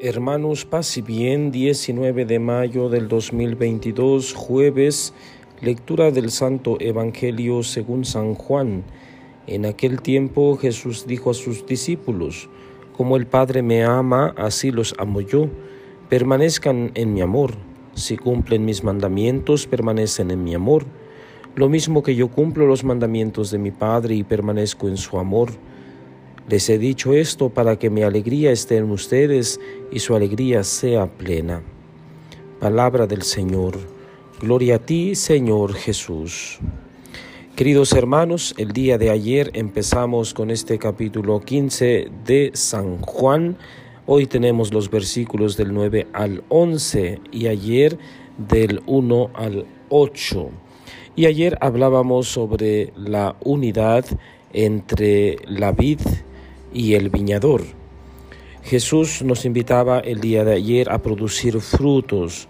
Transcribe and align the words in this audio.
Hermanos, 0.00 0.64
paz 0.64 0.96
y 0.96 1.02
bien, 1.02 1.50
19 1.50 2.24
de 2.24 2.38
mayo 2.38 2.88
del 2.88 3.08
2022, 3.08 4.32
jueves, 4.32 5.12
lectura 5.60 6.12
del 6.12 6.30
Santo 6.30 6.76
Evangelio 6.78 7.64
según 7.64 8.04
San 8.04 8.36
Juan. 8.36 8.84
En 9.48 9.66
aquel 9.66 10.00
tiempo 10.00 10.56
Jesús 10.56 11.04
dijo 11.08 11.30
a 11.30 11.34
sus 11.34 11.66
discípulos, 11.66 12.48
Como 12.96 13.16
el 13.16 13.26
Padre 13.26 13.62
me 13.62 13.82
ama, 13.82 14.34
así 14.36 14.70
los 14.70 14.94
amo 14.98 15.20
yo, 15.20 15.48
permanezcan 16.08 16.92
en 16.94 17.12
mi 17.12 17.20
amor. 17.20 17.54
Si 17.94 18.16
cumplen 18.16 18.64
mis 18.64 18.84
mandamientos, 18.84 19.66
permanecen 19.66 20.30
en 20.30 20.44
mi 20.44 20.54
amor. 20.54 20.84
Lo 21.56 21.68
mismo 21.68 22.04
que 22.04 22.14
yo 22.14 22.28
cumplo 22.28 22.68
los 22.68 22.84
mandamientos 22.84 23.50
de 23.50 23.58
mi 23.58 23.72
Padre 23.72 24.14
y 24.14 24.22
permanezco 24.22 24.86
en 24.86 24.96
su 24.96 25.18
amor. 25.18 25.50
Les 26.48 26.70
he 26.70 26.78
dicho 26.78 27.12
esto 27.12 27.50
para 27.50 27.78
que 27.78 27.90
mi 27.90 28.00
alegría 28.00 28.50
esté 28.50 28.78
en 28.78 28.90
ustedes 28.90 29.60
y 29.92 29.98
su 29.98 30.16
alegría 30.16 30.64
sea 30.64 31.06
plena. 31.06 31.62
Palabra 32.58 33.06
del 33.06 33.20
Señor. 33.20 33.78
Gloria 34.40 34.76
a 34.76 34.78
ti, 34.78 35.14
Señor 35.14 35.74
Jesús. 35.74 36.58
Queridos 37.54 37.92
hermanos, 37.92 38.54
el 38.56 38.72
día 38.72 38.96
de 38.96 39.10
ayer 39.10 39.50
empezamos 39.52 40.32
con 40.32 40.50
este 40.50 40.78
capítulo 40.78 41.40
15 41.40 42.08
de 42.24 42.50
San 42.54 43.02
Juan. 43.02 43.58
Hoy 44.06 44.26
tenemos 44.26 44.72
los 44.72 44.90
versículos 44.90 45.54
del 45.58 45.74
9 45.74 46.06
al 46.14 46.44
11 46.48 47.20
y 47.30 47.48
ayer 47.48 47.98
del 48.38 48.80
1 48.86 49.30
al 49.34 49.66
8. 49.90 50.50
Y 51.14 51.26
ayer 51.26 51.58
hablábamos 51.60 52.28
sobre 52.28 52.94
la 52.96 53.36
unidad 53.44 54.06
entre 54.54 55.36
la 55.46 55.72
vid 55.72 56.00
y 56.72 56.94
el 56.94 57.10
viñador. 57.10 57.62
Jesús 58.62 59.22
nos 59.22 59.44
invitaba 59.44 60.00
el 60.00 60.20
día 60.20 60.44
de 60.44 60.54
ayer 60.54 60.90
a 60.90 60.98
producir 60.98 61.60
frutos, 61.60 62.48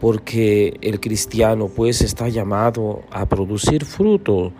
porque 0.00 0.76
el 0.82 1.00
cristiano 1.00 1.68
pues 1.68 2.02
está 2.02 2.28
llamado 2.28 3.02
a 3.10 3.26
producir 3.26 3.84
fruto, 3.84 4.52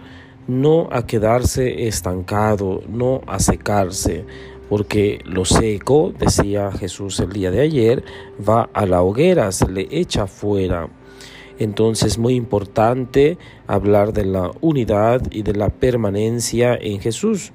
no 0.46 0.88
a 0.90 1.06
quedarse 1.06 1.86
estancado, 1.86 2.82
no 2.88 3.20
a 3.26 3.40
secarse, 3.40 4.24
porque 4.68 5.20
lo 5.24 5.44
seco, 5.44 6.14
decía 6.18 6.72
Jesús 6.72 7.20
el 7.20 7.32
día 7.32 7.50
de 7.50 7.60
ayer, 7.60 8.04
va 8.46 8.70
a 8.72 8.86
la 8.86 9.02
hoguera, 9.02 9.52
se 9.52 9.68
le 9.68 9.86
echa 9.90 10.26
fuera. 10.26 10.88
Entonces, 11.58 12.18
muy 12.18 12.34
importante 12.34 13.38
hablar 13.66 14.12
de 14.12 14.24
la 14.24 14.50
unidad 14.60 15.22
y 15.30 15.42
de 15.42 15.54
la 15.54 15.68
permanencia 15.68 16.74
en 16.74 17.00
Jesús 17.00 17.52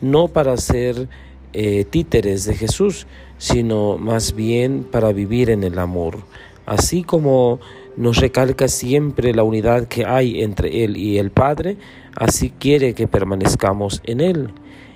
no 0.00 0.28
para 0.28 0.56
ser 0.56 1.08
eh, 1.52 1.84
títeres 1.84 2.44
de 2.44 2.54
Jesús, 2.54 3.06
sino 3.38 3.98
más 3.98 4.34
bien 4.34 4.84
para 4.84 5.12
vivir 5.12 5.50
en 5.50 5.64
el 5.64 5.78
amor. 5.78 6.18
Así 6.66 7.02
como 7.02 7.58
nos 7.96 8.18
recalca 8.18 8.68
siempre 8.68 9.34
la 9.34 9.42
unidad 9.42 9.88
que 9.88 10.04
hay 10.06 10.42
entre 10.42 10.84
Él 10.84 10.96
y 10.96 11.18
el 11.18 11.30
Padre, 11.30 11.76
así 12.14 12.50
quiere 12.50 12.94
que 12.94 13.08
permanezcamos 13.08 14.00
en 14.04 14.20
Él. 14.20 14.50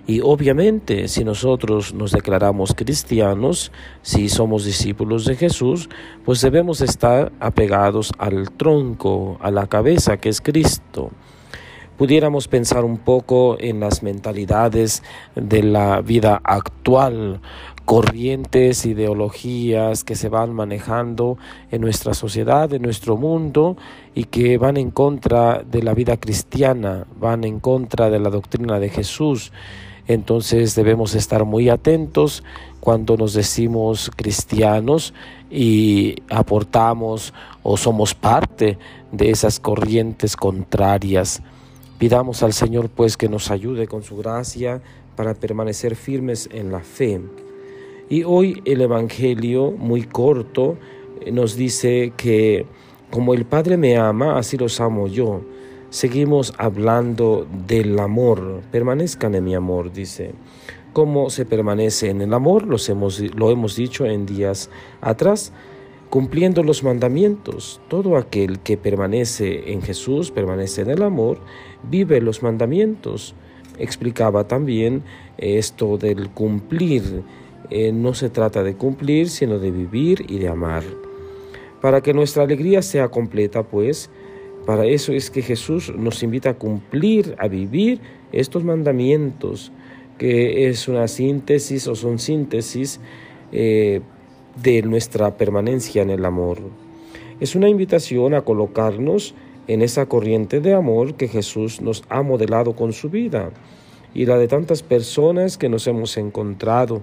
Y 0.06 0.20
obviamente 0.20 1.08
si 1.08 1.24
nosotros 1.24 1.94
nos 1.94 2.12
declaramos 2.12 2.74
cristianos, 2.76 3.72
si 4.02 4.28
somos 4.28 4.64
discípulos 4.64 5.24
de 5.24 5.34
Jesús, 5.34 5.88
pues 6.24 6.40
debemos 6.42 6.82
estar 6.82 7.32
apegados 7.40 8.12
al 8.18 8.50
tronco, 8.50 9.38
a 9.40 9.50
la 9.50 9.66
cabeza 9.66 10.18
que 10.18 10.28
es 10.28 10.40
Cristo 10.40 11.10
pudiéramos 11.96 12.48
pensar 12.48 12.84
un 12.84 12.98
poco 12.98 13.56
en 13.58 13.80
las 13.80 14.02
mentalidades 14.02 15.02
de 15.34 15.62
la 15.62 16.00
vida 16.00 16.40
actual, 16.44 17.40
corrientes, 17.84 18.86
ideologías 18.86 20.04
que 20.04 20.16
se 20.16 20.28
van 20.28 20.52
manejando 20.52 21.38
en 21.70 21.82
nuestra 21.82 22.14
sociedad, 22.14 22.72
en 22.72 22.82
nuestro 22.82 23.16
mundo 23.16 23.76
y 24.14 24.24
que 24.24 24.58
van 24.58 24.76
en 24.76 24.90
contra 24.90 25.62
de 25.62 25.82
la 25.82 25.94
vida 25.94 26.16
cristiana, 26.16 27.06
van 27.18 27.44
en 27.44 27.60
contra 27.60 28.10
de 28.10 28.18
la 28.18 28.30
doctrina 28.30 28.78
de 28.78 28.88
Jesús. 28.88 29.52
Entonces 30.06 30.74
debemos 30.74 31.14
estar 31.14 31.44
muy 31.44 31.68
atentos 31.68 32.44
cuando 32.80 33.16
nos 33.16 33.32
decimos 33.32 34.10
cristianos 34.14 35.14
y 35.50 36.16
aportamos 36.28 37.32
o 37.62 37.76
somos 37.76 38.14
parte 38.14 38.78
de 39.12 39.30
esas 39.30 39.60
corrientes 39.60 40.36
contrarias. 40.36 41.42
Pidamos 42.04 42.42
al 42.42 42.52
Señor 42.52 42.90
pues 42.90 43.16
que 43.16 43.30
nos 43.30 43.50
ayude 43.50 43.86
con 43.86 44.02
su 44.02 44.18
gracia 44.18 44.82
para 45.16 45.32
permanecer 45.32 45.96
firmes 45.96 46.50
en 46.52 46.70
la 46.70 46.80
fe. 46.80 47.18
Y 48.10 48.24
hoy 48.24 48.60
el 48.66 48.82
Evangelio, 48.82 49.70
muy 49.70 50.02
corto, 50.02 50.76
nos 51.32 51.56
dice 51.56 52.12
que 52.14 52.66
como 53.10 53.32
el 53.32 53.46
Padre 53.46 53.78
me 53.78 53.96
ama, 53.96 54.36
así 54.36 54.58
los 54.58 54.82
amo 54.82 55.08
yo. 55.08 55.40
Seguimos 55.88 56.52
hablando 56.58 57.46
del 57.66 57.98
amor. 57.98 58.60
Permanezcan 58.70 59.34
en 59.34 59.44
mi 59.44 59.54
amor, 59.54 59.90
dice. 59.90 60.34
¿Cómo 60.92 61.30
se 61.30 61.46
permanece 61.46 62.10
en 62.10 62.20
el 62.20 62.34
amor? 62.34 62.66
hemos, 62.86 63.18
lo 63.34 63.50
hemos 63.50 63.76
dicho 63.76 64.04
en 64.04 64.26
días 64.26 64.68
atrás 65.00 65.54
cumpliendo 66.14 66.62
los 66.62 66.84
mandamientos. 66.84 67.80
Todo 67.88 68.16
aquel 68.16 68.60
que 68.60 68.76
permanece 68.76 69.72
en 69.72 69.82
Jesús, 69.82 70.30
permanece 70.30 70.82
en 70.82 70.90
el 70.90 71.02
amor, 71.02 71.40
vive 71.90 72.20
los 72.20 72.40
mandamientos. 72.40 73.34
Explicaba 73.80 74.46
también 74.46 75.02
esto 75.38 75.98
del 75.98 76.30
cumplir. 76.30 77.24
Eh, 77.68 77.90
no 77.90 78.14
se 78.14 78.30
trata 78.30 78.62
de 78.62 78.76
cumplir, 78.76 79.28
sino 79.28 79.58
de 79.58 79.72
vivir 79.72 80.24
y 80.28 80.38
de 80.38 80.46
amar. 80.46 80.84
Para 81.80 82.00
que 82.00 82.14
nuestra 82.14 82.44
alegría 82.44 82.80
sea 82.82 83.08
completa, 83.08 83.64
pues, 83.64 84.08
para 84.66 84.86
eso 84.86 85.12
es 85.12 85.32
que 85.32 85.42
Jesús 85.42 85.92
nos 85.96 86.22
invita 86.22 86.50
a 86.50 86.54
cumplir, 86.54 87.34
a 87.40 87.48
vivir 87.48 87.98
estos 88.30 88.62
mandamientos, 88.62 89.72
que 90.16 90.68
es 90.68 90.86
una 90.86 91.08
síntesis 91.08 91.88
o 91.88 91.96
son 91.96 92.20
síntesis 92.20 93.00
eh, 93.50 94.00
de 94.62 94.82
nuestra 94.82 95.36
permanencia 95.36 96.02
en 96.02 96.10
el 96.10 96.24
amor. 96.24 96.58
Es 97.40 97.54
una 97.54 97.68
invitación 97.68 98.34
a 98.34 98.42
colocarnos 98.42 99.34
en 99.66 99.82
esa 99.82 100.06
corriente 100.06 100.60
de 100.60 100.74
amor 100.74 101.14
que 101.14 101.28
Jesús 101.28 101.80
nos 101.80 102.04
ha 102.08 102.22
modelado 102.22 102.74
con 102.74 102.92
su 102.92 103.10
vida 103.10 103.50
y 104.14 104.26
la 104.26 104.38
de 104.38 104.48
tantas 104.48 104.82
personas 104.82 105.58
que 105.58 105.68
nos 105.68 105.86
hemos 105.86 106.16
encontrado, 106.16 107.02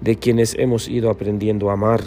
de 0.00 0.16
quienes 0.16 0.54
hemos 0.58 0.88
ido 0.88 1.10
aprendiendo 1.10 1.70
a 1.70 1.74
amar. 1.74 2.00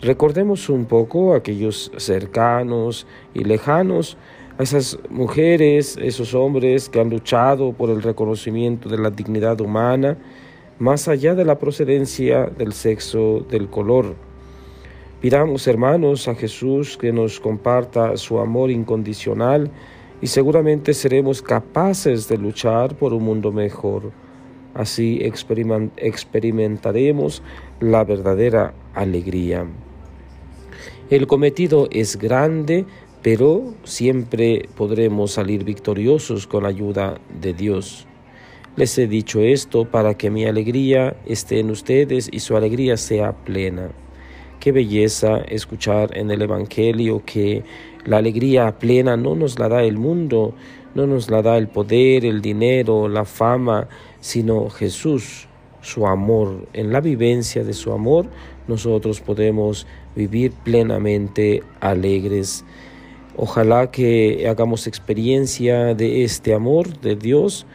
Recordemos 0.00 0.68
un 0.68 0.86
poco 0.86 1.34
a 1.34 1.38
aquellos 1.38 1.92
cercanos 1.96 3.06
y 3.34 3.44
lejanos, 3.44 4.16
a 4.58 4.62
esas 4.62 4.98
mujeres, 5.10 5.98
esos 6.00 6.34
hombres 6.34 6.88
que 6.88 7.00
han 7.00 7.10
luchado 7.10 7.72
por 7.72 7.90
el 7.90 8.02
reconocimiento 8.02 8.88
de 8.88 8.98
la 8.98 9.10
dignidad 9.10 9.60
humana, 9.60 10.16
más 10.78 11.08
allá 11.08 11.34
de 11.34 11.44
la 11.44 11.58
procedencia 11.58 12.46
del 12.46 12.72
sexo, 12.72 13.44
del 13.48 13.68
color. 13.68 14.14
Pidamos, 15.20 15.66
hermanos, 15.66 16.28
a 16.28 16.34
Jesús 16.34 16.96
que 16.98 17.12
nos 17.12 17.40
comparta 17.40 18.16
su 18.16 18.38
amor 18.38 18.70
incondicional 18.70 19.70
y 20.20 20.26
seguramente 20.26 20.92
seremos 20.94 21.42
capaces 21.42 22.28
de 22.28 22.38
luchar 22.38 22.96
por 22.96 23.12
un 23.14 23.24
mundo 23.24 23.52
mejor. 23.52 24.12
Así 24.74 25.20
experimentaremos 25.22 27.42
la 27.80 28.04
verdadera 28.04 28.74
alegría. 28.94 29.66
El 31.10 31.26
cometido 31.26 31.88
es 31.90 32.16
grande, 32.16 32.86
pero 33.22 33.74
siempre 33.84 34.68
podremos 34.76 35.32
salir 35.32 35.64
victoriosos 35.64 36.46
con 36.46 36.62
la 36.64 36.70
ayuda 36.70 37.18
de 37.40 37.54
Dios. 37.54 38.06
Les 38.76 38.98
he 38.98 39.06
dicho 39.06 39.40
esto 39.40 39.84
para 39.84 40.14
que 40.14 40.30
mi 40.30 40.46
alegría 40.46 41.14
esté 41.26 41.60
en 41.60 41.70
ustedes 41.70 42.28
y 42.32 42.40
su 42.40 42.56
alegría 42.56 42.96
sea 42.96 43.30
plena. 43.32 43.90
Qué 44.58 44.72
belleza 44.72 45.38
escuchar 45.46 46.16
en 46.18 46.28
el 46.32 46.42
Evangelio 46.42 47.22
que 47.24 47.62
la 48.04 48.16
alegría 48.16 48.76
plena 48.80 49.16
no 49.16 49.36
nos 49.36 49.60
la 49.60 49.68
da 49.68 49.84
el 49.84 49.96
mundo, 49.96 50.54
no 50.96 51.06
nos 51.06 51.30
la 51.30 51.40
da 51.40 51.56
el 51.56 51.68
poder, 51.68 52.24
el 52.24 52.42
dinero, 52.42 53.06
la 53.06 53.24
fama, 53.24 53.86
sino 54.18 54.68
Jesús, 54.70 55.46
su 55.80 56.08
amor. 56.08 56.66
En 56.72 56.90
la 56.90 57.00
vivencia 57.00 57.62
de 57.62 57.74
su 57.74 57.92
amor 57.92 58.26
nosotros 58.66 59.20
podemos 59.20 59.86
vivir 60.16 60.50
plenamente 60.50 61.62
alegres. 61.78 62.64
Ojalá 63.36 63.92
que 63.92 64.48
hagamos 64.48 64.88
experiencia 64.88 65.94
de 65.94 66.24
este 66.24 66.54
amor 66.54 67.00
de 67.00 67.14
Dios 67.14 67.66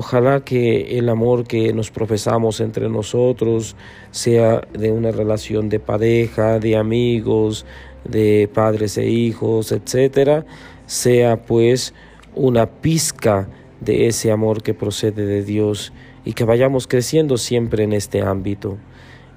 Ojalá 0.00 0.44
que 0.44 0.96
el 0.96 1.08
amor 1.08 1.44
que 1.44 1.72
nos 1.72 1.90
profesamos 1.90 2.60
entre 2.60 2.88
nosotros 2.88 3.74
sea 4.12 4.60
de 4.72 4.92
una 4.92 5.10
relación 5.10 5.68
de 5.68 5.80
pareja, 5.80 6.60
de 6.60 6.76
amigos, 6.76 7.66
de 8.04 8.48
padres 8.54 8.96
e 8.96 9.10
hijos, 9.10 9.72
etcétera, 9.72 10.46
sea 10.86 11.42
pues 11.42 11.94
una 12.36 12.66
pizca 12.66 13.48
de 13.80 14.06
ese 14.06 14.30
amor 14.30 14.62
que 14.62 14.72
procede 14.72 15.26
de 15.26 15.42
Dios 15.42 15.92
y 16.24 16.32
que 16.34 16.44
vayamos 16.44 16.86
creciendo 16.86 17.36
siempre 17.36 17.82
en 17.82 17.92
este 17.92 18.22
ámbito. 18.22 18.78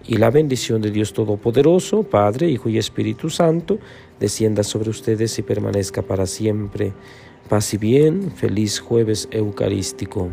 y 0.08 0.18
la 0.18 0.30
bendición 0.30 0.80
de 0.84 0.92
Dios 0.92 1.14
Todopoderoso, 1.14 2.04
Padre, 2.04 2.50
Hijo 2.50 2.70
y 2.70 2.78
Espíritu 2.78 3.32
Santo, 3.32 3.80
descienda 4.20 4.62
sobre 4.62 4.92
ustedes 4.92 5.40
y 5.40 5.42
permanezca 5.42 6.04
para 6.04 6.28
siempre. 6.28 6.94
Paz 7.50 7.74
y 7.74 7.78
bien, 7.78 8.30
feliz 8.32 8.80
jueves 8.80 9.28
eucarístico. 9.32 10.30